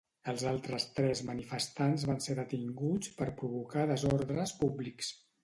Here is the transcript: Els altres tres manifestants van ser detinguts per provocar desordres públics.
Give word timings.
Els 0.31 0.43
altres 0.51 0.85
tres 0.99 1.19
manifestants 1.27 2.05
van 2.13 2.23
ser 2.29 2.37
detinguts 2.39 3.13
per 3.21 3.29
provocar 3.43 3.87
desordres 3.93 4.57
públics. 4.65 5.15